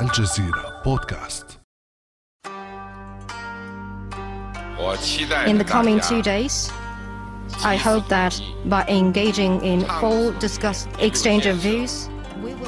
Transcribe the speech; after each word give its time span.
الجزيرة 0.00 0.82
بودكاست. 0.84 1.58
In 5.46 5.58
the 5.58 5.64
coming 5.64 6.00
two 6.00 6.22
days, 6.22 6.70
I 7.64 7.76
hope 7.76 8.04
that 8.08 8.34
by 8.66 8.84
engaging 8.88 9.54
in 9.62 9.80
full 10.00 10.32
discuss 10.46 10.78
exchange 10.98 11.46
of 11.46 11.56
views, 11.56 12.10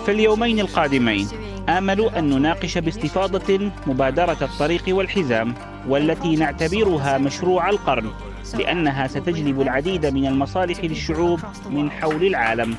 في 0.06 0.10
اليومين 0.12 0.60
القادمين 0.60 1.28
آمل 1.68 2.00
أن 2.00 2.30
نناقش 2.30 2.78
باستفاضة 2.78 3.70
مبادرة 3.86 4.38
الطريق 4.42 4.84
والحزام 4.88 5.54
والتي 5.88 6.36
نعتبرها 6.36 7.18
مشروع 7.18 7.70
القرن 7.70 8.12
لأنها 8.54 9.06
ستجلب 9.06 9.60
العديد 9.60 10.06
من 10.06 10.26
المصالح 10.26 10.84
للشعوب 10.84 11.40
من 11.70 11.90
حول 11.90 12.26
العالم. 12.26 12.76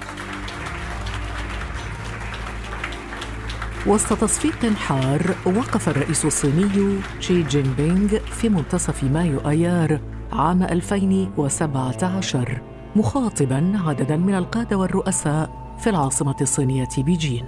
وسط 3.89 4.21
تصفيق 4.21 4.73
حار 4.73 5.35
وقف 5.45 5.89
الرئيس 5.89 6.25
الصيني 6.25 6.99
شي 7.19 7.43
جين 7.43 7.73
بينغ 7.77 8.07
في 8.07 8.49
منتصف 8.49 9.03
مايو 9.03 9.39
أيار 9.39 9.99
عام 10.33 10.63
2017 10.63 12.61
مخاطبا 12.95 13.81
عددا 13.85 14.17
من 14.17 14.35
القادة 14.35 14.77
والرؤساء 14.77 15.75
في 15.79 15.89
العاصمة 15.89 16.35
الصينية 16.41 16.89
بيجين 16.97 17.45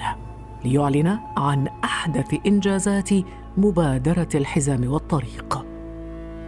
ليعلن 0.66 1.20
عن 1.38 1.68
أحدث 1.84 2.36
إنجازات 2.48 3.10
مبادرة 3.58 4.30
الحزام 4.36 4.92
والطريق. 4.92 5.66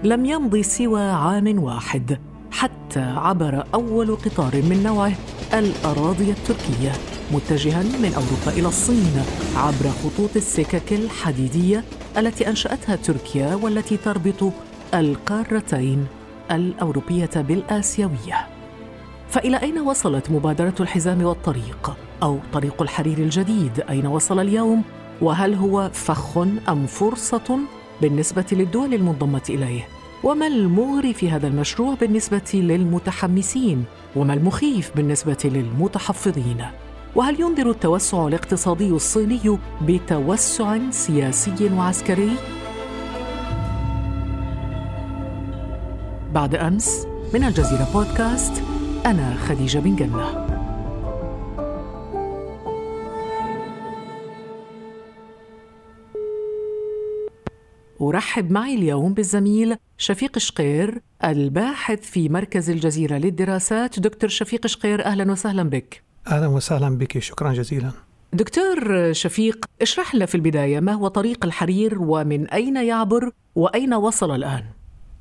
لم 0.03 0.25
يمض 0.25 0.57
سوى 0.57 1.01
عام 1.01 1.63
واحد 1.63 2.19
حتى 2.51 3.01
عبر 3.01 3.63
أول 3.73 4.15
قطار 4.15 4.55
من 4.55 4.83
نوعه 4.83 5.13
الأراضي 5.53 6.31
التركية. 6.31 7.12
متجها 7.31 7.83
من 7.83 8.13
أوروبا 8.13 8.59
إلى 8.59 8.67
الصين 8.67 9.23
عبر 9.55 9.89
خطوط 10.03 10.35
السكك 10.35 10.93
الحديدية 10.93 11.83
التي 12.17 12.47
أنشأتها 12.47 12.95
تركيا 12.95 13.55
والتي 13.55 13.97
تربط 13.97 14.53
القارتين 14.93 16.07
الأوروبية 16.51 17.29
بالآسيوية. 17.35 18.47
فإلى 19.29 19.57
أين 19.57 19.79
وصلت 19.79 20.31
مبادرة 20.31 20.75
الحزام 20.79 21.23
والطريق 21.23 21.97
أو 22.23 22.39
طريق 22.53 22.81
الحرير 22.81 23.17
الجديد؟ 23.17 23.79
أين 23.89 24.07
وصل 24.07 24.39
اليوم؟ 24.39 24.83
وهل 25.21 25.53
هو 25.53 25.89
فخ 25.93 26.37
أم 26.69 26.85
فرصة 26.87 27.59
بالنسبة 28.01 28.45
للدول 28.51 28.93
المنضمة 28.93 29.41
إليه؟ 29.49 29.87
وما 30.23 30.47
المغري 30.47 31.13
في 31.13 31.29
هذا 31.29 31.47
المشروع 31.47 31.93
بالنسبة 31.93 32.51
للمتحمسين؟ 32.53 33.85
وما 34.15 34.33
المخيف 34.33 34.91
بالنسبة 34.95 35.37
للمتحفظين؟ 35.45 36.65
وهل 37.15 37.41
ينذر 37.41 37.69
التوسع 37.69 38.27
الاقتصادي 38.27 38.89
الصيني 38.89 39.57
بتوسع 39.81 40.89
سياسي 40.89 41.69
وعسكري؟ 41.73 42.31
بعد 46.33 46.55
أمس 46.55 47.07
من 47.33 47.43
الجزيرة 47.43 47.87
بودكاست 47.93 48.63
أنا 49.05 49.35
خديجة 49.35 49.79
بن 49.79 49.95
جنة. 49.95 50.43
أرحب 58.01 58.51
معي 58.51 58.75
اليوم 58.75 59.13
بالزميل 59.13 59.75
شفيق 59.97 60.37
شقير 60.37 61.01
الباحث 61.23 62.01
في 62.01 62.29
مركز 62.29 62.69
الجزيرة 62.69 63.15
للدراسات. 63.17 63.99
دكتور 63.99 64.29
شفيق 64.29 64.67
شقير 64.67 65.05
أهلا 65.05 65.31
وسهلا 65.31 65.63
بك. 65.63 66.12
أهلا 66.27 66.47
وسهلا 66.47 66.97
بك. 66.97 67.19
شكرا 67.19 67.53
جزيلا. 67.53 67.91
دكتور 68.33 69.13
شفيق 69.13 69.65
اشرح 69.81 70.15
لنا 70.15 70.25
في 70.25 70.35
البداية 70.35 70.79
ما 70.79 70.91
هو 70.91 71.07
طريق 71.07 71.45
الحرير 71.45 72.01
ومن 72.01 72.47
أين 72.49 72.77
يعبر 72.77 73.31
وأين 73.55 73.93
وصل 73.93 74.35
الآن؟ 74.35 74.63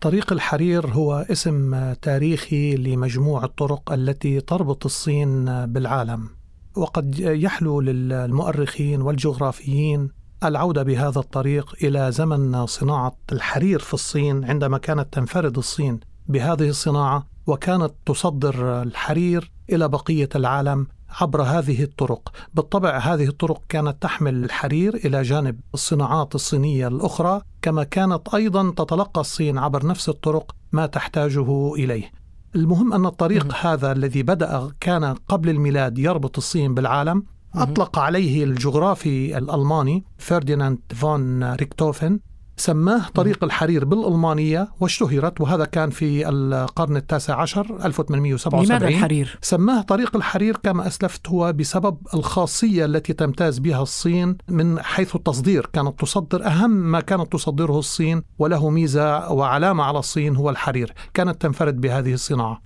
طريق 0.01 0.33
الحرير 0.33 0.87
هو 0.87 1.27
اسم 1.31 1.93
تاريخي 1.93 2.77
لمجموع 2.77 3.45
الطرق 3.45 3.93
التي 3.93 4.41
تربط 4.41 4.85
الصين 4.85 5.45
بالعالم 5.67 6.29
وقد 6.77 7.19
يحلو 7.19 7.81
للمؤرخين 7.81 9.03
والجغرافيين 9.03 10.09
العودة 10.45 10.83
بهذا 10.83 11.19
الطريق 11.19 11.75
إلى 11.85 12.13
زمن 12.13 12.67
صناعة 12.67 13.17
الحرير 13.33 13.79
في 13.79 13.95
الصين 13.95 14.45
عندما 14.45 14.79
كانت 14.79 15.13
تنفرد 15.13 15.59
الصين 15.59 16.01
بهذه 16.29 16.69
الصناعة 16.69 17.27
وكانت 17.47 17.93
تصدر 18.07 18.83
الحرير 18.83 19.51
إلى 19.73 19.89
بقية 19.89 20.29
العالم 20.35 20.87
عبر 21.21 21.43
هذه 21.43 21.83
الطرق. 21.83 22.33
بالطبع 22.55 22.99
هذه 22.99 23.25
الطرق 23.29 23.63
كانت 23.69 24.03
تحمل 24.03 24.45
الحرير 24.45 24.95
إلى 24.95 25.23
جانب 25.23 25.61
الصناعات 25.75 26.35
الصينية 26.35 26.89
الأخرى 26.89 27.43
كما 27.63 27.85
كانت 27.85 28.35
أيضا 28.35 28.71
تتلقى 28.71 29.21
الصين 29.21 29.59
عبر 29.59 29.87
نفس 29.87 30.09
الطرق 30.09 30.55
ما 30.73 30.87
تحتاجه 30.87 31.75
إليه. 31.75 32.11
المهم 32.57 32.93
أن 32.93 33.07
الطريق 33.07 33.47
م- 33.47 33.51
هذا 33.61 33.93
الذي 33.93 34.23
بدأ 34.23 34.71
كان 34.81 35.05
قبل 35.29 35.49
الميلاد 35.49 35.99
يربط 35.99 36.37
الصين 36.39 36.75
بالعالم 36.75 37.23
أطلق 37.55 37.99
عليه 37.99 38.45
الجغرافي 38.45 39.39
الألماني 39.39 40.05
فرديناند 40.19 40.79
فون 40.95 41.53
ريكتوفن. 41.55 42.21
سماه 42.57 43.09
طريق 43.15 43.45
الحرير 43.45 43.85
بالألمانية 43.85 44.69
واشتهرت 44.81 45.41
وهذا 45.41 45.65
كان 45.65 45.91
في 45.91 46.29
القرن 46.29 46.97
التاسع 46.97 47.41
عشر 47.41 47.79
1877 47.85 48.65
لماذا 48.65 48.89
الحرير؟ 48.89 49.39
سماه 49.43 49.83
طريق 49.83 50.17
الحرير 50.17 50.57
كما 50.57 50.87
أسلفت 50.87 51.29
هو 51.29 51.53
بسبب 51.53 51.97
الخاصية 52.15 52.85
التي 52.85 53.13
تمتاز 53.13 53.59
بها 53.59 53.83
الصين 53.83 54.37
من 54.49 54.81
حيث 54.81 55.17
التصدير. 55.17 55.67
كانت 55.73 56.01
تصدر 56.01 56.47
أهم 56.47 56.71
ما 56.71 57.01
كانت 57.01 57.33
تصدره 57.33 57.79
الصين 57.79 58.23
وله 58.39 58.71
ميزة 58.71 59.33
وعلامة 59.33 59.85
على 59.85 59.99
الصين 59.99 60.37
هو 60.37 60.51
الحرير. 60.51 60.95
كانت 61.15 61.43
تنفرد 61.43 61.81
بهذه 61.81 62.13
الصناعة. 62.13 62.61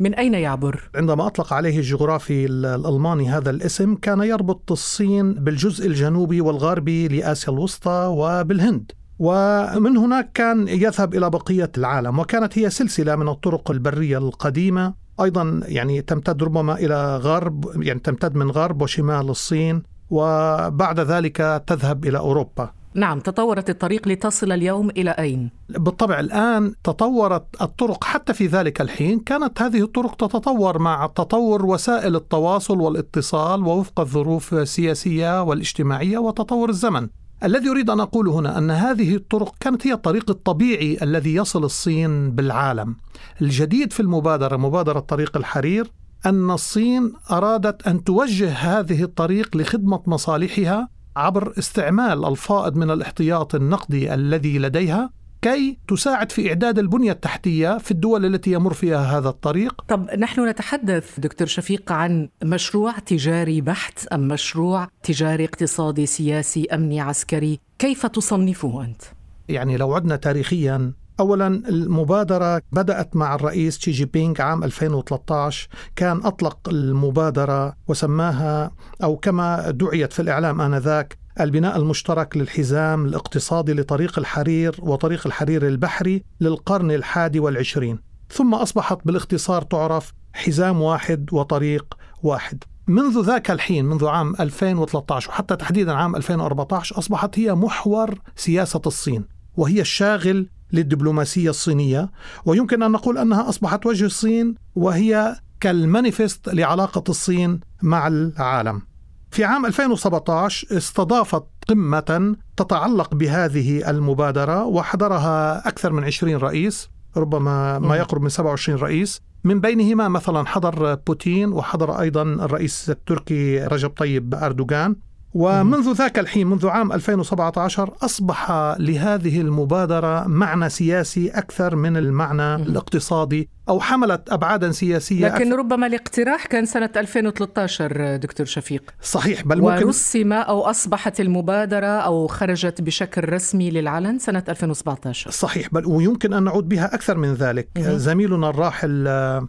من 0.00 0.14
أين 0.14 0.34
يعبر؟ 0.34 0.90
عندما 0.94 1.26
أطلق 1.26 1.52
عليه 1.52 1.78
الجغرافي 1.78 2.46
الألماني 2.46 3.28
هذا 3.28 3.50
الاسم 3.50 3.94
كان 3.94 4.20
يربط 4.20 4.72
الصين 4.72 5.34
بالجزء 5.34 5.86
الجنوبي 5.86 6.40
والغربي 6.40 7.08
لآسيا 7.08 7.52
الوسطى 7.52 8.14
وبالهند. 8.16 8.92
ومن 9.20 9.96
هناك 9.96 10.32
كان 10.34 10.68
يذهب 10.68 11.14
إلى 11.14 11.30
بقية 11.30 11.70
العالم 11.78 12.18
وكانت 12.18 12.58
هي 12.58 12.70
سلسلة 12.70 13.16
من 13.16 13.28
الطرق 13.28 13.70
البرية 13.70 14.18
القديمة. 14.18 14.94
أيضا 15.20 15.60
يعني 15.64 16.02
تمتد 16.02 16.42
ربما 16.42 16.74
إلى 16.74 17.16
غرب 17.16 17.82
يعني 17.82 18.00
تمتد 18.00 18.34
من 18.34 18.50
غرب 18.50 18.82
وشمال 18.82 19.30
الصين 19.30 19.82
وبعد 20.10 21.00
ذلك 21.00 21.62
تذهب 21.66 22.04
إلى 22.04 22.18
أوروبا. 22.18 22.70
نعم 22.94 23.20
تطورت 23.20 23.70
الطريق 23.70 24.08
لتصل 24.08 24.52
اليوم 24.52 24.90
إلى 24.90 25.10
أين؟ 25.10 25.50
بالطبع 25.68 26.20
الآن 26.20 26.74
تطورت 26.84 27.62
الطرق 27.62 28.04
حتى 28.04 28.34
في 28.34 28.46
ذلك 28.46 28.80
الحين. 28.80 29.20
كانت 29.20 29.62
هذه 29.62 29.82
الطرق 29.82 30.14
تتطور 30.14 30.78
مع 30.78 31.06
تطور 31.06 31.66
وسائل 31.66 32.16
التواصل 32.16 32.80
والاتصال 32.80 33.62
ووفق 33.62 34.00
الظروف 34.00 34.54
السياسية 34.54 35.42
والاجتماعية 35.42 36.18
وتطور 36.18 36.68
الزمن. 36.68 37.08
الذي 37.44 37.68
أريد 37.68 37.90
أن 37.90 38.00
أقول 38.00 38.28
هنا 38.28 38.58
أن 38.58 38.70
هذه 38.70 39.14
الطرق 39.14 39.54
كانت 39.60 39.86
هي 39.86 39.92
الطريق 39.92 40.30
الطبيعي 40.30 40.98
الذي 41.02 41.34
يصل 41.34 41.64
الصين 41.64 42.30
بالعالم. 42.30 42.96
الجديد 43.42 43.92
في 43.92 44.00
المبادرة 44.00 44.56
مبادرة 44.56 45.00
طريق 45.00 45.36
الحرير 45.36 45.90
أن 46.26 46.50
الصين 46.50 47.12
أرادت 47.30 47.86
أن 47.86 48.04
توجه 48.04 48.50
هذه 48.50 49.02
الطريق 49.02 49.56
لخدمة 49.56 50.02
مصالحها 50.06 50.88
عبر 51.16 51.52
استعمال 51.58 52.24
الفائض 52.24 52.76
من 52.76 52.90
الاحتياط 52.90 53.54
النقدي 53.54 54.14
الذي 54.14 54.58
لديها 54.58 55.10
كي 55.42 55.78
تساعد 55.88 56.32
في 56.32 56.48
إعداد 56.48 56.78
البنية 56.78 57.12
التحتية 57.12 57.78
في 57.78 57.90
الدول 57.90 58.26
التي 58.26 58.52
يمر 58.52 58.72
فيها 58.72 59.18
هذا 59.18 59.28
الطريق. 59.28 59.84
طب 59.88 60.10
نحن 60.10 60.48
نتحدث 60.48 61.20
دكتور 61.20 61.46
شفيق 61.46 61.92
عن 61.92 62.28
مشروع 62.44 62.98
تجاري 62.98 63.60
بحت 63.60 64.06
أم 64.06 64.28
مشروع 64.28 64.88
تجاري 65.02 65.44
اقتصادي 65.44 66.06
سياسي 66.06 66.66
أمني 66.72 67.00
عسكري؟ 67.00 67.60
كيف 67.78 68.06
تصنفه 68.06 68.84
أنت؟ 68.84 69.02
يعني 69.48 69.76
لو 69.76 69.94
عدنا 69.94 70.16
تاريخيا 70.16 70.92
اولا 71.20 71.46
المبادرة 71.46 72.62
بدأت 72.72 73.16
مع 73.16 73.34
الرئيس 73.34 73.78
شي 73.78 73.90
جي 73.90 74.04
بينغ 74.04 74.42
عام 74.42 74.64
2013 74.64 75.68
كان 75.96 76.20
أطلق 76.24 76.68
المبادرة 76.68 77.76
وسماها 77.88 78.70
أو 79.02 79.16
كما 79.16 79.70
دعيت 79.70 80.12
في 80.12 80.22
الإعلام 80.22 80.60
آنذاك 80.60 81.19
البناء 81.44 81.76
المشترك 81.76 82.36
للحزام 82.36 83.04
الاقتصادي 83.06 83.72
لطريق 83.72 84.18
الحرير 84.18 84.76
وطريق 84.78 85.26
الحرير 85.26 85.66
البحري 85.66 86.24
للقرن 86.40 86.90
الحادي 86.90 87.40
والعشرين. 87.40 87.98
ثم 88.30 88.54
أصبحت 88.54 88.98
بالاختصار 89.04 89.62
تعرف 89.62 90.12
حزام 90.32 90.80
واحد 90.80 91.28
وطريق 91.32 91.94
واحد. 92.22 92.64
منذ 92.86 93.22
ذاك 93.22 93.50
الحين 93.50 93.84
منذ 93.84 94.06
عام 94.06 94.34
2013 94.40 95.30
وحتى 95.30 95.56
تحديدا 95.56 95.92
عام 95.92 96.16
2014 96.16 96.98
أصبحت 96.98 97.38
هي 97.38 97.54
محور 97.54 98.18
سياسة 98.36 98.82
الصين 98.86 99.24
وهي 99.56 99.80
الشاغل 99.80 100.48
للدبلوماسية 100.72 101.50
الصينية. 101.50 102.10
ويمكن 102.44 102.82
أن 102.82 102.90
نقول 102.90 103.18
أنها 103.18 103.48
أصبحت 103.48 103.86
وجه 103.86 104.04
الصين 104.04 104.54
وهي 104.74 105.36
كالمانيفست 105.60 106.48
لعلاقة 106.48 107.04
الصين 107.08 107.60
مع 107.82 108.06
العالم. 108.06 108.89
في 109.30 109.44
عام 109.44 109.66
2017 109.66 110.76
استضافت 110.76 111.42
قمة 111.68 112.36
تتعلق 112.56 113.14
بهذه 113.14 113.90
المبادرة 113.90 114.64
وحضرها 114.64 115.68
أكثر 115.68 115.92
من 115.92 116.04
20 116.04 116.36
رئيس 116.36 116.90
ربما 117.16 117.78
ما 117.78 117.96
يقرب 117.96 118.22
من 118.22 118.28
27 118.28 118.78
رئيس. 118.78 119.20
من 119.44 119.60
بينهما 119.60 120.08
مثلا 120.08 120.46
حضر 120.46 120.94
بوتين 120.94 121.52
وحضر 121.52 122.00
أيضا 122.00 122.22
الرئيس 122.22 122.90
التركي 122.90 123.64
رجب 123.64 123.90
طيب 123.90 124.34
أردوغان. 124.34 124.96
ومنذ 125.34 125.92
ذاك 125.92 126.18
الحين 126.18 126.46
منذ 126.46 126.68
عام 126.68 126.92
2017 126.92 127.94
أصبح 128.02 128.50
لهذه 128.78 129.40
المبادرة 129.40 130.26
معنى 130.26 130.68
سياسي 130.68 131.28
أكثر 131.28 131.76
من 131.76 131.96
المعنى 131.96 132.54
الاقتصادي. 132.54 133.48
أو 133.68 133.80
حملت 133.80 134.30
أبعادا 134.30 134.72
سياسية 134.72 135.26
لكن 135.26 135.46
أكثر. 135.46 135.58
ربما 135.58 135.86
الاقتراح 135.86 136.46
كان 136.46 136.66
سنة 136.66 136.90
2013 136.96 138.16
دكتور 138.16 138.46
شفيق. 138.46 138.82
صحيح 139.02 139.44
بل 139.44 139.60
ممكن 139.60 139.86
ورسم 139.86 140.32
أو 140.32 140.60
أصبحت 140.60 141.20
المبادرة 141.20 141.86
أو 141.86 142.26
خرجت 142.26 142.80
بشكل 142.80 143.28
رسمي 143.28 143.70
للعلن 143.70 144.18
سنة 144.18 144.44
2017 144.48 145.30
صحيح 145.30 145.68
بل 145.72 145.86
ويمكن 145.86 146.32
أن 146.32 146.42
نعود 146.42 146.68
بها 146.68 146.94
أكثر 146.94 147.16
من 147.16 147.34
ذلك. 147.34 147.68
مه. 147.76 147.96
زميلنا 147.96 148.50
الراحل 148.50 149.08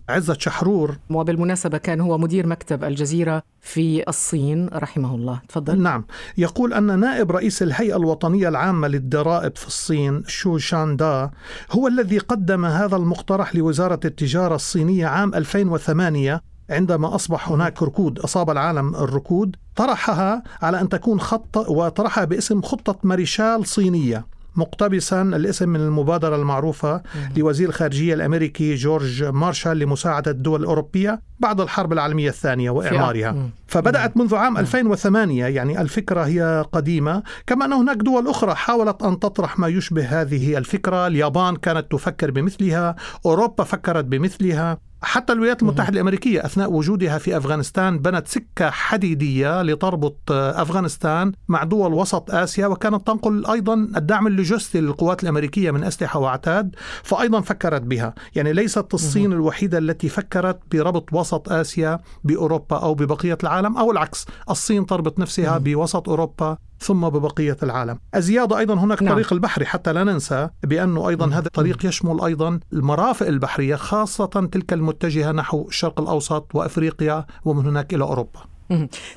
عزت 0.09 0.41
شحرور. 0.41 0.97
وبالمناسبة 1.09 1.77
كان 1.77 2.01
هو 2.01 2.17
مدير 2.17 2.47
مكتب 2.47 2.83
الجزيرة 2.83 3.43
في 3.61 4.09
الصين 4.09 4.69
رحمه 4.73 5.15
الله. 5.15 5.41
تفضل. 5.49 5.81
نعم. 5.81 6.05
يقول 6.37 6.73
أن 6.73 6.99
نائب 6.99 7.31
رئيس 7.31 7.61
الهيئة 7.61 7.95
الوطنية 7.95 8.49
العامة 8.49 8.87
للضرائب 8.87 9.55
في 9.55 9.67
الصين 9.67 10.23
شو 10.27 10.57
شان 10.57 10.95
دا 10.95 11.31
هو 11.71 11.87
الذي 11.87 12.17
قدم 12.17 12.65
هذا 12.65 12.95
المقترح 12.95 13.55
لوزارة 13.55 13.99
التجارة 14.11 14.55
الصينية 14.55 15.07
عام 15.07 15.35
2008 15.35 16.41
عندما 16.69 17.15
أصبح 17.15 17.49
هناك 17.49 17.83
ركود 17.83 18.19
أصاب 18.19 18.49
العالم 18.49 18.95
الركود 18.95 19.55
طرحها 19.75 20.43
على 20.61 20.81
أن 20.81 20.89
تكون 20.89 21.19
خطة 21.19 21.71
وطرحها 21.71 22.25
باسم 22.25 22.61
خطة 22.61 22.99
ماريشال 23.03 23.67
صينية. 23.67 24.25
مقتبسا 24.55 25.21
الاسم 25.21 25.69
من 25.69 25.79
المبادرة 25.79 26.35
المعروفة 26.35 27.01
لوزير 27.37 27.69
الخارجية 27.69 28.13
الأمريكي 28.13 28.75
جورج 28.75 29.23
مارشال 29.23 29.77
لمساعدة 29.79 30.31
الدول 30.31 30.59
الأوروبية 30.61 31.21
بعد 31.39 31.61
الحرب 31.61 31.93
العالمية 31.93 32.29
الثانية 32.29 32.69
وإعمارها. 32.69 33.49
فبدأت 33.67 34.17
منذ 34.17 34.35
عام 34.35 34.57
2008 34.57 35.45
يعني 35.45 35.81
الفكرة 35.81 36.21
هي 36.21 36.65
قديمة 36.71 37.23
كما 37.47 37.65
أن 37.65 37.73
هناك 37.73 37.97
دول 37.97 38.27
أخرى 38.27 38.55
حاولت 38.55 39.03
أن 39.03 39.19
تطرح 39.19 39.59
ما 39.59 39.67
يشبه 39.67 40.21
هذه 40.21 40.57
الفكرة. 40.57 41.07
اليابان 41.07 41.55
كانت 41.55 41.91
تفكر 41.91 42.31
بمثلها 42.31 42.95
أوروبا 43.25 43.63
فكرت 43.63 44.05
بمثلها. 44.05 44.77
حتى 45.03 45.33
الولايات 45.33 45.61
المتحدة 45.61 45.93
الأمريكية 45.95 46.45
أثناء 46.45 46.71
وجودها 46.71 47.17
في 47.17 47.37
أفغانستان 47.37 47.99
بنت 47.99 48.27
سكة 48.27 48.69
حديدية 48.69 49.61
لتربط 49.61 50.17
أفغانستان 50.31 51.31
مع 51.47 51.63
دول 51.63 51.93
وسط 51.93 52.31
آسيا 52.31 52.67
وكانت 52.67 53.07
تنقل 53.07 53.45
أيضا 53.45 53.73
الدعم 53.73 54.27
اللوجستي 54.27 54.81
للقوات 54.81 55.23
الأمريكية 55.23 55.71
من 55.71 55.83
أسلحة 55.83 56.19
وعتاد 56.19 56.75
فأيضا 57.03 57.41
فكرت 57.41 57.81
بها. 57.81 58.13
يعني 58.35 58.53
ليست 58.53 58.93
الصين 58.93 59.33
الوحيدة 59.33 59.77
التي 59.77 60.09
فكرت 60.09 60.59
بربط 60.71 61.13
وسط 61.13 61.49
آسيا 61.51 61.99
بأوروبا 62.23 62.77
أو 62.77 62.93
ببقية 62.93 63.37
العالم 63.43 63.77
أو 63.77 63.91
العكس 63.91 64.25
الصين 64.49 64.85
تربط 64.85 65.19
نفسها 65.19 65.57
بوسط 65.57 66.09
أوروبا 66.09 66.57
ثم 66.81 67.09
ببقية 67.09 67.57
العالم. 67.63 67.99
الزيادة 68.15 68.57
أيضا 68.57 68.73
هناك 68.73 69.03
نعم. 69.03 69.13
طريق 69.13 69.33
البحري 69.33 69.65
حتى 69.65 69.93
لا 69.93 70.03
ننسى 70.03 70.49
بأنه 70.63 71.09
أيضا 71.09 71.27
هذا 71.27 71.47
الطريق 71.47 71.85
يشمل 71.85 72.21
أيضا 72.21 72.59
المرافق 72.73 73.27
البحرية 73.27 73.75
خاصة 73.75 74.25
تلك 74.25 74.73
المتجهة 74.73 75.31
نحو 75.31 75.67
الشرق 75.67 75.99
الأوسط 75.99 76.55
وأفريقيا 76.55 77.25
ومن 77.45 77.65
هناك 77.67 77.93
إلى 77.93 78.03
أوروبا. 78.03 78.39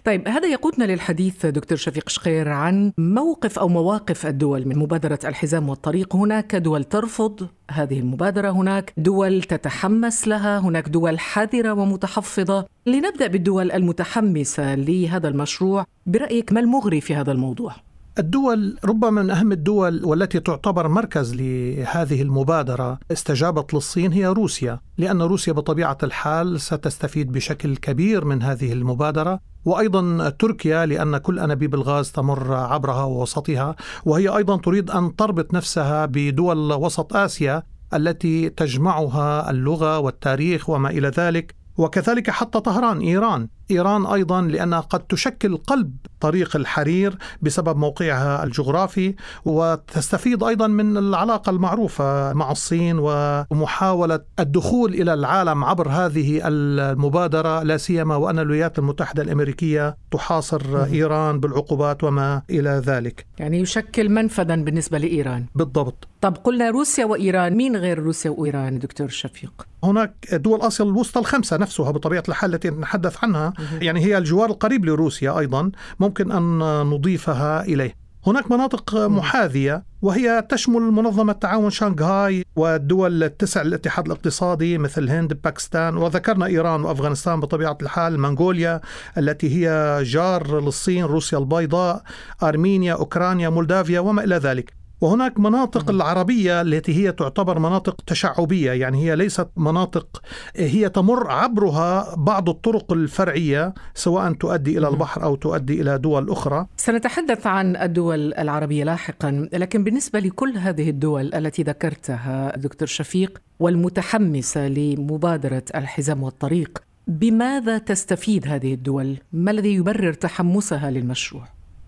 طيب 0.04 0.28
هذا 0.28 0.48
يقودنا 0.48 0.84
للحديث 0.84 1.46
دكتور 1.46 1.78
شفيق 1.78 2.08
شقير 2.08 2.48
عن 2.48 2.92
موقف 2.98 3.58
أو 3.58 3.68
مواقف 3.68 4.26
الدول 4.26 4.68
من 4.68 4.78
مبادرة 4.78 5.18
الحزام 5.24 5.68
والطريق، 5.68 6.16
هناك 6.16 6.56
دول 6.56 6.84
ترفض 6.84 7.48
هذه 7.70 8.00
المبادرة، 8.00 8.50
هناك 8.50 8.92
دول 8.96 9.42
تتحمس 9.42 10.28
لها، 10.28 10.58
هناك 10.58 10.88
دول 10.88 11.18
حذرة 11.18 11.72
ومتحفظة، 11.72 12.66
لنبدأ 12.86 13.26
بالدول 13.26 13.72
المتحمسة 13.72 14.74
لهذا 14.74 15.28
المشروع، 15.28 15.86
برأيك 16.06 16.52
ما 16.52 16.60
المغري 16.60 17.00
في 17.00 17.14
هذا 17.14 17.32
الموضوع؟ 17.32 17.74
الدول 18.18 18.78
ربما 18.84 19.10
من 19.10 19.30
أهم 19.30 19.52
الدول 19.52 20.04
والتي 20.04 20.40
تعتبر 20.40 20.88
مركز 20.88 21.34
لهذه 21.34 22.22
المبادرة 22.22 22.98
استجابت 23.12 23.74
للصين 23.74 24.12
هي 24.12 24.26
روسيا، 24.26 24.80
لأن 24.98 25.22
روسيا 25.22 25.52
بطبيعة 25.52 25.98
الحال 26.02 26.60
ستستفيد 26.60 27.32
بشكل 27.32 27.76
كبير 27.76 28.24
من 28.24 28.42
هذه 28.42 28.72
المبادرة، 28.72 29.40
وأيضا 29.64 30.28
تركيا 30.28 30.86
لأن 30.86 31.16
كل 31.18 31.38
أنابيب 31.38 31.74
الغاز 31.74 32.12
تمر 32.12 32.54
عبرها 32.54 33.04
ووسطها، 33.04 33.76
وهي 34.04 34.28
أيضا 34.28 34.56
تريد 34.56 34.90
أن 34.90 35.16
تربط 35.16 35.54
نفسها 35.54 36.06
بدول 36.06 36.72
وسط 36.72 37.16
آسيا 37.16 37.62
التي 37.94 38.48
تجمعها 38.48 39.50
اللغة 39.50 39.98
والتاريخ 39.98 40.70
وما 40.70 40.90
إلى 40.90 41.08
ذلك. 41.08 41.54
وكذلك 41.76 42.30
حتى 42.30 42.60
طهران 42.60 43.00
إيران 43.00 43.48
إيران 43.70 44.06
أيضا 44.06 44.42
لانها 44.42 44.80
قد 44.80 45.00
تشكل 45.00 45.56
قلب 45.56 45.96
طريق 46.20 46.56
الحرير 46.56 47.18
بسبب 47.42 47.76
موقعها 47.76 48.44
الجغرافي 48.44 49.14
وتستفيد 49.44 50.42
أيضا 50.42 50.66
من 50.66 50.96
العلاقة 50.96 51.50
المعروفة 51.50 52.32
مع 52.32 52.50
الصين 52.52 52.96
ومحاولة 52.98 54.20
الدخول 54.40 54.94
إلى 54.94 55.14
العالم 55.14 55.64
عبر 55.64 55.88
هذه 55.88 56.40
المبادرة 56.44 57.62
لا 57.62 57.76
سيما 57.76 58.16
وأن 58.16 58.38
الولايات 58.38 58.78
المتحدة 58.78 59.22
الأمريكية 59.22 59.96
تحاصر 60.10 60.84
إيران 60.84 61.40
بالعقوبات 61.40 62.04
وما 62.04 62.42
إلى 62.50 62.82
ذلك. 62.86 63.26
يعني 63.38 63.60
يشكل 63.60 64.08
منفذا 64.08 64.56
بالنسبة 64.56 64.98
لإيران. 64.98 65.44
بالضبط. 65.54 66.08
طب 66.20 66.36
قلنا 66.36 66.70
روسيا 66.70 67.04
وإيران، 67.04 67.56
مين 67.56 67.76
غير 67.76 67.98
روسيا 67.98 68.30
وإيران 68.30 68.78
دكتور 68.78 69.08
شفيق؟ 69.08 69.66
هناك 69.84 70.28
دول 70.32 70.60
آسيا 70.62 70.84
الوسطى 70.84 71.20
الخمسة 71.20 71.56
نفسها 71.56 71.90
بطبيعة 71.90 72.22
الحال 72.28 72.54
التي 72.54 72.70
نتحدث 72.70 73.24
عنها. 73.24 73.52
يعني 73.80 74.00
هي 74.00 74.18
الجوار 74.18 74.50
القريب 74.50 74.84
لروسيا 74.84 75.38
أيضا. 75.38 75.70
ممكن 76.00 76.32
أن 76.32 76.58
نضيفها 76.86 77.62
إليه. 77.62 78.04
هناك 78.26 78.50
مناطق 78.50 78.96
محاذية 78.96 79.84
وهي 80.02 80.46
تشمل 80.48 80.82
منظمة 80.82 81.32
تعاون 81.32 81.70
شانغهاي 81.70 82.44
والدول 82.56 83.22
التسع 83.22 83.62
الاتحاد 83.62 84.06
الاقتصادي 84.06 84.78
مثل 84.78 85.02
الهند 85.02 85.34
باكستان 85.44 85.96
وذكرنا 85.96 86.46
إيران 86.46 86.84
وأفغانستان 86.84 87.40
بطبيعة 87.40 87.78
الحال 87.82 88.20
منغوليا 88.20 88.80
التي 89.18 89.56
هي 89.56 89.98
جار 90.02 90.60
للصين 90.60 91.04
روسيا 91.04 91.38
البيضاء 91.38 92.02
أرمينيا 92.42 92.94
أوكرانيا 92.94 93.48
مولدافيا 93.48 94.00
وما 94.00 94.24
إلى 94.24 94.36
ذلك. 94.36 94.83
وهناك 95.04 95.40
مناطق 95.40 95.90
العربية 95.90 96.60
التي 96.60 96.94
هي 96.96 97.12
تعتبر 97.12 97.58
مناطق 97.58 98.00
تشعبية 98.06 98.72
يعني 98.72 99.04
هي 99.04 99.16
ليست 99.16 99.48
مناطق 99.56 100.22
هي 100.56 100.88
تمر 100.88 101.30
عبرها 101.30 102.14
بعض 102.16 102.48
الطرق 102.48 102.92
الفرعية 102.92 103.74
سواء 103.94 104.32
تؤدي 104.32 104.78
إلى 104.78 104.88
البحر 104.88 105.22
أو 105.22 105.34
تؤدي 105.34 105.80
إلى 105.80 105.98
دول 105.98 106.30
أخرى 106.30 106.66
سنتحدث 106.76 107.46
عن 107.46 107.76
الدول 107.76 108.34
العربية 108.34 108.84
لاحقا 108.84 109.48
لكن 109.52 109.84
بالنسبة 109.84 110.18
لكل 110.18 110.56
هذه 110.56 110.90
الدول 110.90 111.34
التي 111.34 111.62
ذكرتها 111.62 112.56
دكتور 112.56 112.88
شفيق 112.88 113.42
والمتحمسة 113.60 114.68
لمبادرة 114.68 115.64
الحزام 115.74 116.22
والطريق 116.22 116.82
بماذا 117.06 117.78
تستفيد 117.78 118.48
هذه 118.48 118.74
الدول؟ 118.74 119.16
ما 119.32 119.50
الذي 119.50 119.74
يبرر 119.74 120.12
تحمسها 120.12 120.90
للمشروع؟ 120.90 121.44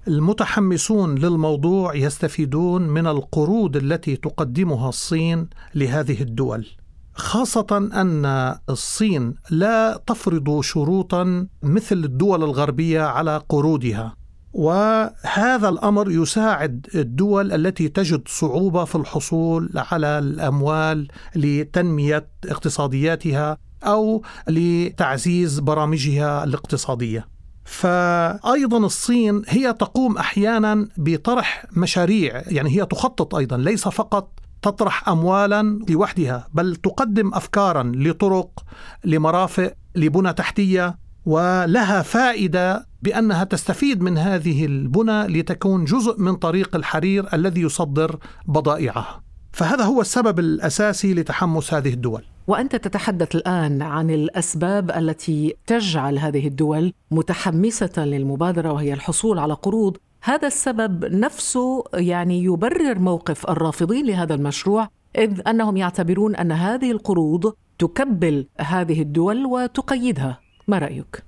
المتحمسون 0.09 1.15
للموضوع 1.15 1.95
يستفيدون 1.95 2.83
من 2.83 3.07
القروض 3.07 3.77
التي 3.77 4.17
تقدمها 4.17 4.89
الصين 4.89 5.49
لهذه 5.75 6.23
الدول 6.23 6.67
خاصة 7.15 7.67
أن 7.95 8.55
الصين 8.71 9.35
لا 9.51 10.03
تفرض 10.07 10.61
شروطا 10.61 11.47
مثل 11.63 11.97
الدول 11.97 12.45
الغربية 12.45 13.03
على 13.03 13.43
قروضها 13.49 14.17
وهذا 14.53 15.69
الأمر 15.69 16.11
يساعد 16.11 16.87
الدول 16.95 17.53
التي 17.53 17.89
تجد 17.89 18.23
صعوبة 18.29 18.85
في 18.85 18.95
الحصول 18.95 19.71
على 19.75 20.19
الأموال 20.19 21.09
لتنمية 21.37 22.29
اقتصادياتها 22.45 23.59
أو 23.83 24.23
لتعزيز 24.49 25.59
برامجها 25.59 26.45
الاقتصادية. 26.45 27.36
فايضا 27.67 28.79
الصين 28.79 29.43
هي 29.49 29.73
تقوم 29.73 30.17
أحيانا 30.17 30.89
بطرح 30.97 31.67
مشاريع 31.73 32.43
يعني 32.47 32.71
هي 32.71 32.87
تخطط 32.87 33.35
أيضا 33.35 33.57
ليس 33.57 33.89
فقط 33.89 34.41
تطرح 34.63 35.09
اموالا 35.09 35.81
لوحدها 35.89 36.49
بل 36.55 36.77
تقدم 36.77 37.31
افكارا 37.35 37.93
لطرق 37.95 38.65
لمرافق 39.05 39.73
لبنى 39.97 40.33
تحتية 40.33 40.99
ولها 41.27 42.03
فائدة 42.03 42.87
بأنها 43.03 43.45
تستفيد 43.45 44.03
من 44.03 44.19
هذه 44.19 44.67
البنى 44.67 45.27
لتكون 45.27 45.85
جزء 45.85 46.21
من 46.21 46.35
طريق 46.35 46.77
الحرير 46.77 47.35
الذي 47.35 47.61
يصدر 47.61 48.19
بضائعها. 48.47 49.23
فهذا 49.53 49.85
هو 49.85 50.01
السبب 50.01 50.39
الأساسي 50.39 51.15
لتحمس 51.15 51.75
هذه 51.75 51.93
الدول. 51.93 52.23
وأنت 52.47 52.77
تتحدث 52.77 53.35
الآن 53.35 53.83
عن 53.83 54.11
الأسباب 54.11 54.91
التي 54.91 55.57
تجعل 55.67 56.19
هذه 56.19 56.47
الدول 56.47 56.93
متحمسة 57.11 58.05
للمبادرة 58.05 58.73
وهي 58.73 58.93
الحصول 58.93 59.39
على 59.39 59.55
قروض 59.55 59.97
هذا 60.23 60.47
السبب 60.47 61.05
نفسه 61.05 61.85
يعني 61.95 62.45
يبرر 62.45 62.99
موقف 62.99 63.51
الرافضين 63.51 64.07
لهذا 64.07 64.35
المشروع 64.35 64.89
إذ 65.19 65.41
أنهم 65.49 65.77
يعتبرون 65.77 66.37
أن 66.37 66.53
هذه 66.53 66.91
القروض 66.91 67.55
تكبل 67.79 68.47
هذه 68.61 69.03
الدول 69.03 69.47
وتقيدها 69.47 70.41
ما 70.69 70.79
رأيك؟ 70.79 71.23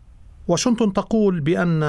واشنطن 0.48 0.92
تقول 0.92 1.40
بأن 1.40 1.82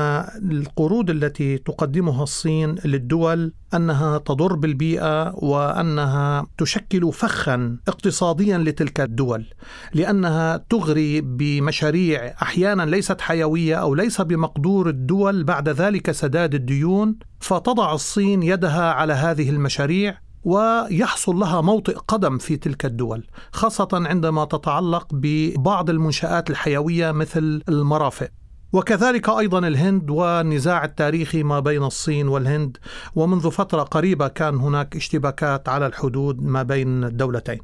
القروض 0.52 1.10
التي 1.10 1.58
تقدمها 1.58 2.24
الصين 2.24 2.76
للدول 2.86 3.54
أنها 3.74 4.18
تضر 4.18 4.56
بالبيئة 4.56 5.36
وأنها 5.36 6.48
تشكل 6.58 7.14
فخا 7.14 7.78
اقتصاديا 7.88 8.58
لتلك 8.58 9.02
الدول 9.02 9.46
لأنها 9.94 10.58
تغري 10.70 11.22
بمشاريع 11.22 12.36
أحيانا 12.42 12.84
ليست 12.84 13.22
حيوية 13.22 13.76
أو 13.76 13.96
ليس 13.96 14.22
بمقدور 14.22 14.90
الدول 14.90 15.44
بعد 15.44 15.70
ذلك 15.70 16.12
سداد 16.12 16.56
الديون 16.56 17.16
فتضع 17.40 17.94
الصين 17.94 18.44
يدها 18.44 18.92
على 18.92 19.14
هذه 19.14 19.50
المشاريع 19.50 20.18
ويحصل 20.44 21.36
لها 21.36 21.62
موطئ 21.62 21.96
قدم 21.96 22.38
في 22.38 22.58
تلك 22.58 22.86
الدول 22.86 23.28
خاصة 23.52 23.88
عندما 23.94 24.46
تتعلق 24.46 25.08
ببعض 25.12 25.90
المنشآت 25.90 26.50
الحيوية 26.50 27.12
مثل 27.12 27.62
المرافق. 27.70 28.30
وكذلك 28.74 29.30
أيضا 29.30 29.60
الهند 29.60 30.10
والنزاع 30.10 30.86
التاريخي 30.86 31.44
ما 31.44 31.60
بين 31.60 31.84
الصين 31.84 32.28
والهند 32.28 32.78
ومنذ 33.16 33.52
فترة 33.52 33.84
قريبة 33.84 34.28
كان 34.28 34.56
هناك 34.56 34.96
اشتباكات 34.96 35.70
على 35.70 35.88
الحدود 35.88 36.42
ما 36.42 36.64
بين 36.64 37.04
الدولتين. 37.04 37.60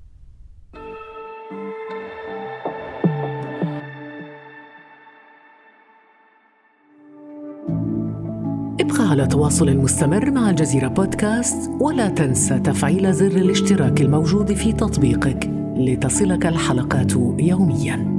ابقى 8.79 9.09
على 9.09 9.27
تواصل 9.27 9.77
مستمر 9.77 10.31
مع 10.31 10.50
الجزيرة 10.50 10.88
بودكاست 10.88 11.71
ولا 11.81 12.09
تنسى 12.09 12.59
تفعيل 12.59 13.13
زر 13.13 13.27
الاشتراك 13.27 14.01
الموجود 14.01 14.53
في 14.53 14.74
تطبيقك 14.74 15.50
لتصلك 15.77 16.45
الحلقات 16.45 17.12
يومياً. 17.39 18.14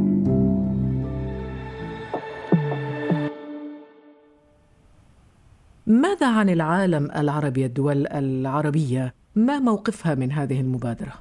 ماذا 5.86 6.38
عن 6.38 6.48
العالم 6.50 7.10
العربي 7.16 7.66
الدول 7.66 8.06
العربية؟ 8.06 9.14
ما 9.34 9.58
موقفها 9.58 10.14
من 10.14 10.32
هذه 10.32 10.60
المبادرة؟ 10.60 11.12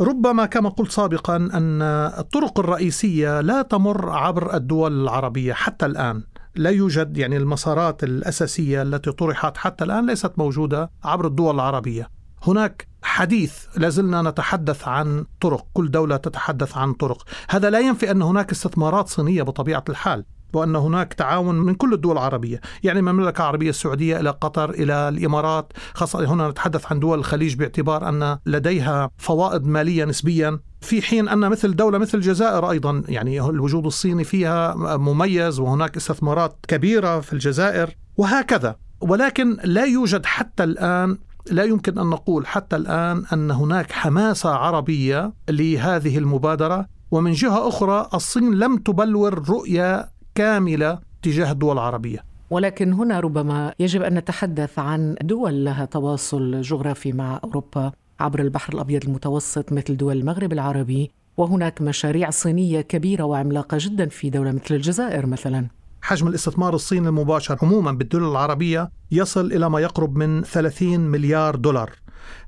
ربما 0.00 0.46
كما 0.46 0.68
قلت 0.68 0.90
سابقا 0.90 1.36
أن 1.36 1.82
الطرق 2.18 2.58
الرئيسية 2.58 3.40
لا 3.40 3.62
تمر 3.62 4.10
عبر 4.10 4.56
الدول 4.56 5.02
العربية 5.02 5.52
حتى 5.52 5.86
الآن. 5.86 6.22
لا 6.54 6.70
يوجد 6.70 7.18
يعني 7.18 7.36
المسارات 7.36 8.04
الأساسية 8.04 8.82
التي 8.82 9.12
طرحت 9.12 9.56
حتى 9.56 9.84
الآن 9.84 10.06
ليست 10.06 10.32
موجودة 10.38 10.90
عبر 11.04 11.26
الدول 11.26 11.54
العربية. 11.54 12.10
هناك 12.42 12.86
حديث 13.02 13.64
لازلنا 13.76 14.22
نتحدث 14.22 14.88
عن 14.88 15.24
طرق 15.40 15.66
كل 15.72 15.90
دولة 15.90 16.16
تتحدث 16.16 16.76
عن 16.76 16.92
طرق. 16.92 17.24
هذا 17.48 17.70
لا 17.70 17.78
ينفي 17.78 18.10
أن 18.10 18.22
هناك 18.22 18.50
استثمارات 18.52 19.08
صينية 19.08 19.42
بطبيعة 19.42 19.84
الحال. 19.88 20.24
وأن 20.52 20.76
هناك 20.76 21.14
تعاون 21.14 21.54
من 21.54 21.74
كل 21.74 21.94
الدول 21.94 22.12
العربية. 22.12 22.60
يعني 22.82 22.98
المملكة 22.98 23.40
العربية 23.40 23.70
السعودية 23.70 24.20
إلى 24.20 24.30
قطر 24.30 24.70
إلى 24.70 25.08
الإمارات. 25.08 25.72
خاصة 25.94 26.32
هنا 26.32 26.48
نتحدث 26.48 26.92
عن 26.92 27.00
دول 27.00 27.18
الخليج 27.18 27.54
باعتبار 27.54 28.08
أن 28.08 28.38
لديها 28.46 29.10
فوائد 29.18 29.66
مالية 29.66 30.04
نسبيا. 30.04 30.58
في 30.80 31.02
حين 31.02 31.28
أن 31.28 31.50
مثل 31.50 31.76
دولة 31.76 31.98
مثل 31.98 32.18
الجزائر 32.18 32.70
أيضا 32.70 33.02
يعني 33.08 33.40
الوجود 33.40 33.86
الصيني 33.86 34.24
فيها 34.24 34.74
مميز 34.96 35.60
وهناك 35.60 35.96
استثمارات 35.96 36.56
كبيرة 36.68 37.20
في 37.20 37.32
الجزائر 37.32 37.90
وهكذا. 38.16 38.76
ولكن 39.00 39.56
لا 39.64 39.84
يوجد 39.84 40.26
حتى 40.26 40.64
الآن 40.64 41.18
لا 41.50 41.64
يمكن 41.64 41.98
أن 41.98 42.06
نقول 42.06 42.46
حتى 42.46 42.76
الآن 42.76 43.24
أن 43.32 43.50
هناك 43.50 43.92
حماسة 43.92 44.50
عربية 44.50 45.32
لهذه 45.48 46.18
المبادرة. 46.18 46.86
ومن 47.10 47.32
جهة 47.32 47.68
أخرى 47.68 48.08
الصين 48.14 48.54
لم 48.54 48.76
تبلور 48.76 49.48
رؤية 49.48 50.08
كاملة 50.36 50.98
تجاه 51.22 51.52
الدول 51.52 51.72
العربية. 51.72 52.24
ولكن 52.50 52.92
هنا 52.92 53.20
ربما 53.20 53.74
يجب 53.78 54.02
أن 54.02 54.14
نتحدث 54.14 54.78
عن 54.78 55.16
دول 55.22 55.64
لها 55.64 55.84
تواصل 55.84 56.60
جغرافي 56.60 57.12
مع 57.12 57.40
أوروبا 57.44 57.92
عبر 58.20 58.40
البحر 58.40 58.74
الأبيض 58.74 59.04
المتوسط 59.04 59.72
مثل 59.72 59.96
دول 59.96 60.16
المغرب 60.16 60.52
العربي 60.52 61.10
وهناك 61.36 61.82
مشاريع 61.82 62.30
صينية 62.30 62.80
كبيرة 62.80 63.24
وعملاقة 63.24 63.76
جدا 63.80 64.08
في 64.08 64.30
دولة 64.30 64.52
مثل 64.52 64.74
الجزائر 64.74 65.26
مثلا. 65.26 65.66
حجم 66.02 66.28
الاستثمار 66.28 66.74
الصيني 66.74 67.08
المباشر 67.08 67.58
عموما 67.62 67.92
بالدول 67.92 68.30
العربية 68.30 68.90
يصل 69.10 69.52
إلى 69.52 69.70
ما 69.70 69.80
يقرب 69.80 70.16
من 70.16 70.42
30 70.42 71.00
مليار 71.00 71.56
دولار. 71.56 71.90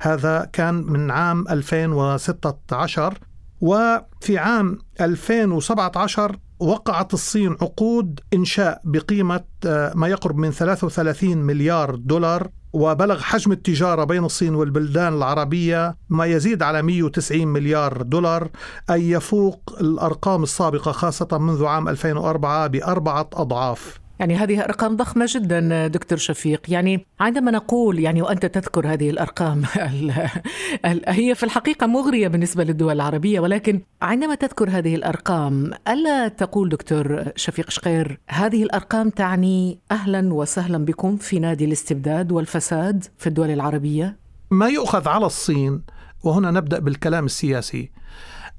هذا 0.01 0.51
كان 0.53 0.75
من 0.75 1.11
عام 1.11 1.49
2016 1.49 3.19
وفي 3.61 4.39
عام 4.39 4.79
2017 5.01 6.37
وقعت 6.61 7.15
الصين 7.15 7.57
عقود 7.63 8.21
إنشاء 8.35 8.81
بقيمة 8.85 9.45
آه، 9.67 9.93
ما 9.95 10.09
يقرب 10.09 10.37
من 10.37 10.51
33 10.51 11.37
مليار 11.37 11.95
دولار 11.95 12.49
وبلغ 12.73 13.21
حجم 13.21 13.53
التجارة 13.53 14.05
بين 14.05 14.25
الصين 14.25 14.55
والبلدان 14.55 15.13
العربية 15.13 15.97
ما 16.09 16.25
يزيد 16.27 16.63
على 16.63 16.83
190 16.83 17.49
مليار 17.49 18.03
دولار 18.03 18.49
أي 18.91 19.11
يفوق 19.11 19.77
الأرقام 19.81 20.43
السابقة 20.43 20.93
خاصة 20.93 21.39
منذ 21.39 21.65
عام 21.65 21.89
2004 21.89 22.67
بأربعة 22.67 23.31
أضعاف. 23.33 24.01
يعني 24.19 24.37
هذه 24.37 24.65
أرقام 24.65 24.97
ضخمة 24.97 25.27
جدا 25.29 25.87
دكتور 25.87 26.19
شفيق 26.19 26.61
يعني 26.69 27.07
عندما 27.21 27.51
نقول 27.51 27.99
يعني 27.99 28.23
وأنت 28.23 28.47
تذكر 28.47 28.93
هذه 28.93 29.11
الأرقام 29.11 29.63
هي 31.09 31.35
في 31.35 31.43
الحقيقة 31.43 31.87
مغرية 31.87 32.29
بالنسبة 32.29 32.65
للدول 32.65 32.93
العربية 32.93 33.41
ولكن 33.41 33.81
عندما 34.03 34.35
تذكر 34.35 34.71
هذه 34.71 34.95
الأرقام 34.95 35.71
ألا 35.89 36.29
تقول 36.29 36.69
دكتور 36.69 37.25
شفيق 37.37 37.71
شقير 37.71 38.21
هذه 38.29 38.63
الأرقام 38.63 39.11
تعني 39.11 39.79
أهلا 39.91 40.35
وسهلا 40.35 40.85
بكم 40.85 41.17
في 41.17 41.39
نادي 41.39 41.65
الاستبداد 41.65 42.33
والفساد 42.33 43.05
في 43.19 43.27
الدول 43.27 43.51
العربية؟ 43.51 44.17
ما 44.51 44.69
يؤخذ 44.69 45.09
على 45.09 45.27
الصين 45.27 45.83
وهنا 46.25 46.51
نبدأ 46.51 46.79
بالكلام 46.79 47.25
السياسي 47.25 47.91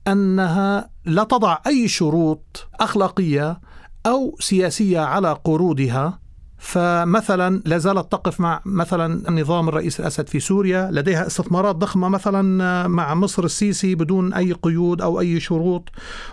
أنها 0.07 0.89
لا 1.05 1.23
تضع 1.23 1.57
أي 1.67 1.87
شروط 1.87 2.67
أخلاقية 2.79 3.59
أو 4.05 4.35
سياسية 4.39 4.99
على 4.99 5.33
قروضها 5.43 6.19
فمثلا 6.59 7.61
لا 7.65 7.77
زالت 7.77 8.11
تقف 8.11 8.39
مع 8.39 8.61
مثلا 8.65 9.29
النظام 9.29 9.69
الرئيس 9.69 9.99
الأسد 9.99 10.27
في 10.27 10.39
سوريا 10.39 10.89
لديها 10.91 11.27
استثمارات 11.27 11.75
ضخمة 11.75 12.09
مثلا 12.09 12.87
مع 12.87 13.13
مصر 13.13 13.43
السيسي 13.43 13.95
بدون 13.95 14.33
أي 14.33 14.51
قيود 14.51 15.01
أو 15.01 15.19
أي 15.19 15.39
شروط 15.39 15.89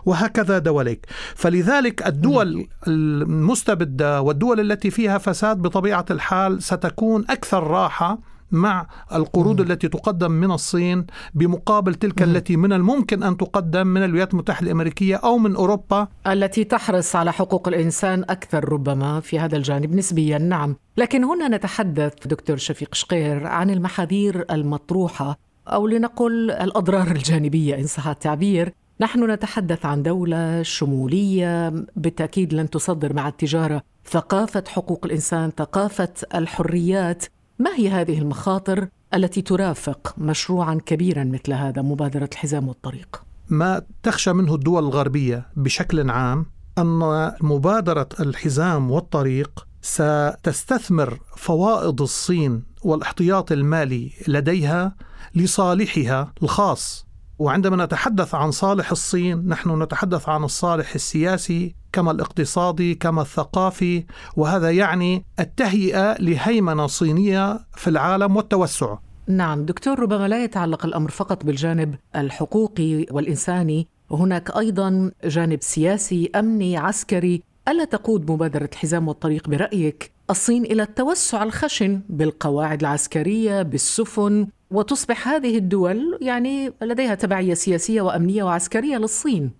وهكذا 0.06 0.58
دولك 0.58 1.06
فلذلك 1.34 2.06
الدول 2.06 2.68
المستبدة 2.88 4.22
والدول 4.22 4.60
التي 4.60 4.90
فيها 4.90 5.18
فساد 5.18 5.62
بطبيعة 5.62 6.06
الحال 6.10 6.62
ستكون 6.62 7.24
أكثر 7.30 7.66
راحة 7.66 8.18
مع 8.52 8.86
القروض 9.12 9.60
التي 9.60 9.88
تقدم 9.88 10.30
من 10.30 10.50
الصين 10.50 11.06
بمقابل 11.34 11.94
تلك 11.94 12.22
التي 12.22 12.56
من 12.56 12.72
الممكن 12.72 13.22
أن 13.22 13.36
تقدم 13.36 13.86
من 13.86 14.04
الولايات 14.04 14.32
المتحدة 14.32 14.66
الأمريكية 14.66 15.16
أو 15.16 15.38
من 15.38 15.56
أوروبا. 15.56 16.08
التي 16.26 16.64
تحرص 16.64 17.16
على 17.16 17.32
حقوق 17.32 17.68
الإنسان 17.68 18.22
أكثر 18.22 18.72
ربما 18.72 19.20
في 19.20 19.38
هذا 19.38 19.56
الجانب 19.56 19.94
نسبيا 19.94 20.38
نعم. 20.38 20.76
لكن 20.96 21.24
هنا 21.24 21.48
نتحدث 21.48 22.26
دكتور 22.26 22.56
شفيق 22.56 22.94
شقير 22.94 23.46
عن 23.46 23.70
المحاذير 23.70 24.44
المطروحة 24.50 25.38
أو 25.68 25.86
لنقل 25.86 26.50
الأضرار 26.50 27.10
الجانبية 27.10 27.74
إن 27.74 27.86
صح 27.86 28.08
التعبير. 28.08 28.72
نحن 29.00 29.30
نتحدث 29.30 29.86
عن 29.86 30.02
دولة 30.02 30.62
شمولية 30.62 31.68
بالتأكيد 31.96 32.54
لن 32.54 32.70
تصدر 32.70 33.12
مع 33.12 33.28
التجارة 33.28 33.82
ثقافة 34.10 34.64
حقوق 34.68 35.04
الإنسان 35.04 35.50
ثقافة 35.58 36.12
الحريات. 36.34 37.24
ما 37.58 37.74
هي 37.74 37.88
هذه 37.88 38.18
المخاطر 38.18 38.88
التي 39.14 39.42
ترافق 39.42 40.14
مشروعا 40.18 40.80
كبيرا 40.86 41.24
مثل 41.24 41.52
هذا 41.52 41.82
مبادرة 41.82 42.28
الحزام 42.32 42.68
والطريق؟ 42.68 43.22
ما 43.48 43.82
تخشى 44.02 44.32
منه 44.32 44.54
الدول 44.54 44.84
الغربية 44.84 45.46
بشكل 45.56 46.10
عام 46.10 46.46
أن 46.78 47.32
مبادرة 47.40 48.08
الحزام 48.20 48.90
والطريق 48.90 49.66
ستستثمر 49.82 51.18
فوائد 51.36 52.00
الصين 52.00 52.62
والاحتياط 52.82 53.52
المالي 53.52 54.12
لديها 54.28 54.94
لصالحها 55.34 56.32
الخاص 56.42 57.05
وعندما 57.38 57.84
نتحدث 57.84 58.34
عن 58.34 58.50
صالح 58.50 58.90
الصين 58.90 59.48
نحن 59.48 59.82
نتحدث 59.82 60.28
عن 60.28 60.44
الصالح 60.44 60.94
السياسي 60.94 61.74
كما 61.92 62.10
الاقتصادي 62.10 62.94
كما 62.94 63.22
الثقافي 63.22 64.04
وهذا 64.36 64.70
يعني 64.70 65.24
التهيئة 65.40 66.16
لهيمنة 66.20 66.86
صينية 66.86 67.60
في 67.74 67.90
العالم 67.90 68.36
والتوسع. 68.36 68.96
نعم 69.28 69.64
دكتور 69.64 69.98
ربما 69.98 70.28
لا 70.28 70.44
يتعلق 70.44 70.86
الأمر 70.86 71.10
فقط 71.10 71.44
بالجانب 71.44 71.94
الحقوقي 72.16 73.06
والإنساني 73.10 73.86
وهناك 74.10 74.56
أيضا 74.56 75.10
جانب 75.24 75.58
سياسي 75.62 76.30
أمني 76.36 76.76
عسكري. 76.76 77.42
ألا 77.68 77.84
تقود 77.84 78.30
مبادرة 78.30 78.68
الحزام 78.72 79.08
والطريق 79.08 79.48
برأيك؟ 79.48 80.12
الصين 80.30 80.64
إلى 80.64 80.82
التوسع 80.82 81.42
الخشن 81.42 82.00
بالقواعد 82.08 82.80
العسكرية 82.80 83.62
بالسفن 83.62 84.46
وتصبح 84.70 85.28
هذه 85.28 85.58
الدول 85.58 86.18
يعني 86.22 86.72
لديها 86.82 87.14
تبعية 87.14 87.54
سياسية 87.54 88.00
وأمنية 88.00 88.42
وعسكرية 88.42 88.96
للصين. 88.96 89.50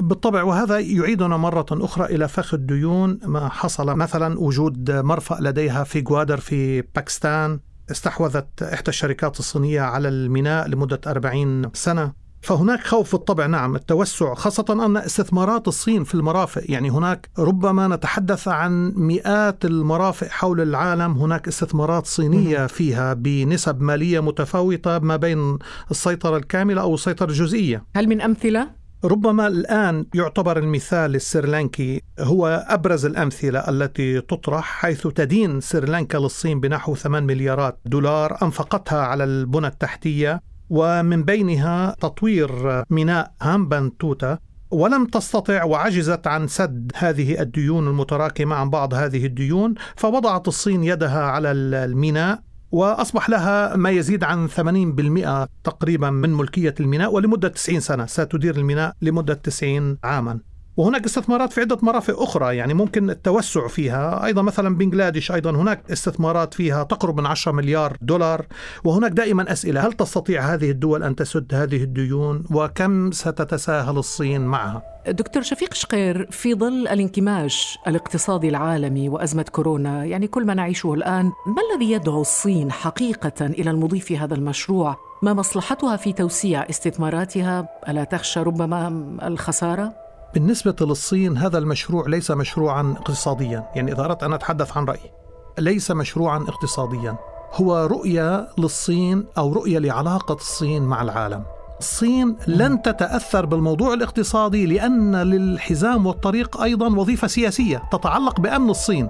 بالطبع 0.00 0.42
وهذا 0.42 0.78
يعيدنا 0.78 1.36
مرة 1.36 1.66
أخرى 1.72 2.14
إلى 2.14 2.28
فخ 2.28 2.54
الديون. 2.54 3.18
ما 3.24 3.48
حصل 3.48 3.96
مثلا 3.96 4.40
وجود 4.40 4.90
مرفأ 4.90 5.38
لديها 5.40 5.84
في 5.84 6.00
جوادر 6.00 6.36
في 6.36 6.80
باكستان 6.82 7.60
استحوذت 7.90 8.62
إحدى 8.62 8.88
الشركات 8.88 9.38
الصينية 9.38 9.80
على 9.80 10.08
الميناء 10.08 10.68
لمدة 10.68 11.00
40 11.06 11.70
سنة. 11.74 12.23
فهناك 12.44 12.80
خوف 12.86 13.12
بالطبع 13.12 13.46
نعم 13.46 13.76
التوسع 13.76 14.34
خاصة 14.34 14.86
أن 14.86 14.96
استثمارات 14.96 15.68
الصين 15.68 16.04
في 16.04 16.14
المرافق. 16.14 16.62
يعني 16.64 16.90
هناك 16.90 17.30
ربما 17.38 17.88
نتحدث 17.88 18.48
عن 18.48 18.92
مئات 18.96 19.64
المرافق 19.64 20.26
حول 20.26 20.60
العالم. 20.60 21.12
هناك 21.12 21.48
استثمارات 21.48 22.06
صينية 22.06 22.66
فيها 22.66 23.14
بنسب 23.14 23.80
مالية 23.80 24.20
متفاوتة 24.20 24.98
ما 24.98 25.16
بين 25.16 25.58
السيطرة 25.90 26.36
الكاملة 26.36 26.82
أو 26.82 26.94
السيطرة 26.94 27.26
الجزئية. 27.26 27.84
هل 27.96 28.08
من 28.08 28.20
أمثلة؟ 28.20 28.70
ربما 29.04 29.46
الآن 29.46 30.06
يعتبر 30.14 30.58
المثال 30.58 31.14
السريلانكي 31.14 32.02
هو 32.20 32.66
أبرز 32.68 33.06
الأمثلة 33.06 33.58
التي 33.58 34.20
تطرح 34.20 34.64
حيث 34.64 35.06
تدين 35.06 35.60
سريلانكا 35.60 36.18
للصين 36.18 36.60
بنحو 36.60 36.94
8 36.94 37.26
مليارات 37.26 37.78
دولار 37.86 38.38
أنفقتها 38.42 39.00
على 39.00 39.24
البنى 39.24 39.66
التحتية. 39.66 40.53
ومن 40.70 41.22
بينها 41.22 41.96
تطوير 42.00 42.82
ميناء 42.90 43.32
هامبانتوتا. 43.42 44.38
ولم 44.70 45.06
تستطع 45.06 45.64
وعجزت 45.64 46.26
عن 46.26 46.46
سد 46.48 46.92
هذه 46.94 47.40
الديون 47.40 47.88
المتراكمة 47.88 48.56
عن 48.56 48.70
بعض 48.70 48.94
هذه 48.94 49.26
الديون 49.26 49.74
فوضعت 49.96 50.48
الصين 50.48 50.84
يدها 50.84 51.22
على 51.22 51.50
الميناء 51.52 52.42
وأصبح 52.72 53.30
لها 53.30 53.76
ما 53.76 53.90
يزيد 53.90 54.24
عن 54.24 54.48
80% 54.48 55.48
تقريبا 55.64 56.10
من 56.10 56.34
ملكية 56.34 56.74
الميناء 56.80 57.14
ولمدة 57.14 57.48
90 57.48 57.80
سنة. 57.80 58.06
ستدير 58.06 58.56
الميناء 58.56 58.96
لمدة 59.02 59.34
90 59.34 59.98
عاما. 60.04 60.38
وهناك 60.76 61.04
استثمارات 61.04 61.52
في 61.52 61.60
عدة 61.60 61.78
مرافق 61.82 62.22
أخرى 62.22 62.56
يعني 62.56 62.74
ممكن 62.74 63.10
التوسع 63.10 63.68
فيها. 63.68 64.24
أيضا 64.24 64.42
مثلا 64.42 64.76
بنغلاديش 64.76 65.32
أيضا 65.32 65.50
هناك 65.50 65.90
استثمارات 65.90 66.54
فيها 66.54 66.82
تقرب 66.82 67.20
من 67.20 67.26
10 67.26 67.52
مليار 67.52 67.96
دولار. 68.00 68.46
وهناك 68.84 69.12
دائما 69.12 69.52
أسئلة 69.52 69.86
هل 69.86 69.92
تستطيع 69.92 70.54
هذه 70.54 70.70
الدول 70.70 71.02
أن 71.02 71.16
تسد 71.16 71.54
هذه 71.54 71.82
الديون؟ 71.82 72.44
وكم 72.50 73.10
ستتساهل 73.12 73.98
الصين 73.98 74.40
معها؟ 74.40 74.82
دكتور 75.08 75.42
شفيق 75.42 75.74
شقير 75.74 76.30
في 76.30 76.54
ظل 76.54 76.88
الانكماش 76.88 77.78
الاقتصادي 77.86 78.48
العالمي 78.48 79.08
وأزمة 79.08 79.44
كورونا 79.52 80.04
يعني 80.04 80.26
كل 80.26 80.46
ما 80.46 80.54
نعيشه 80.54 80.94
الآن 80.94 81.24
ما 81.24 81.62
الذي 81.72 81.92
يدعو 81.92 82.20
الصين 82.20 82.72
حقيقة 82.72 83.46
إلى 83.46 83.70
المضي 83.70 84.00
في 84.00 84.18
هذا 84.18 84.34
المشروع؟ 84.34 84.96
ما 85.22 85.34
مصلحتها 85.34 85.96
في 85.96 86.12
توسيع 86.12 86.62
استثماراتها؟ 86.70 87.68
ألا 87.88 88.04
تخشى 88.04 88.40
ربما 88.40 88.88
الخسارة؟ 89.22 90.03
بالنسبة 90.34 90.76
للصين 90.80 91.38
هذا 91.38 91.58
المشروع 91.58 92.08
ليس 92.08 92.30
مشروعا 92.30 92.94
اقتصاديا. 92.98 93.66
يعني 93.74 93.92
إذا 93.92 94.04
أردت 94.04 94.22
أن 94.22 94.32
أتحدث 94.32 94.76
عن 94.76 94.84
رأيي 94.84 95.10
ليس 95.58 95.90
مشروعا 95.90 96.38
اقتصاديا. 96.48 97.16
هو 97.52 97.86
رؤية 97.86 98.48
للصين 98.58 99.26
أو 99.38 99.52
رؤية 99.52 99.78
لعلاقة 99.78 100.34
الصين 100.34 100.82
مع 100.82 101.02
العالم. 101.02 101.44
الصين 101.78 102.36
لن 102.46 102.82
تتأثر 102.82 103.46
بالموضوع 103.46 103.94
الاقتصادي 103.94 104.66
لأن 104.66 105.16
للحزام 105.16 106.06
والطريق 106.06 106.60
أيضا 106.62 106.86
وظيفة 106.86 107.26
سياسية 107.26 107.82
تتعلق 107.92 108.40
بأمن 108.40 108.70
الصين 108.70 109.08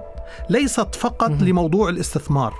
ليست 0.49 0.95
فقط 0.95 1.31
لموضوع 1.31 1.89
الاستثمار. 1.89 2.53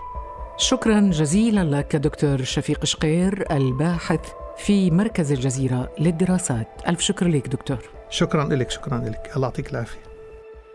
شكرا 0.57 1.00
جزيلا 1.00 1.77
لك 1.77 1.95
دكتور 1.95 2.43
شفيق 2.43 2.86
شقير 2.86 3.45
الباحث 3.51 4.20
في 4.57 4.92
مركز 4.92 5.31
الجزيرة 5.31 5.89
للدراسات. 6.00 6.68
ألف 6.87 7.01
شكر 7.01 7.27
لك 7.27 7.48
دكتور. 7.48 7.95
شكرا 8.09 8.44
لك 8.44 8.70
شكرا 8.70 8.98
لك. 8.98 9.31
الله 9.35 9.48
يعطيك 9.48 9.72
العافية. 9.72 10.00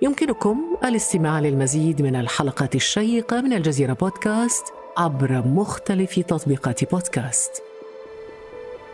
يمكنكم 0.02 0.76
الاستماع 0.84 1.40
للمزيد 1.40 2.02
من 2.02 2.16
الحلقات 2.16 2.74
الشيقة 2.74 3.40
من 3.40 3.52
الجزيرة 3.52 3.92
بودكاست 3.92 4.64
عبر 4.96 5.42
مختلف 5.46 6.18
تطبيقات 6.18 6.90
بودكاست. 6.90 7.62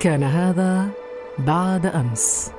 كان 0.00 0.22
هذا 0.22 0.88
بعد 1.38 1.86
أمس. 1.86 2.50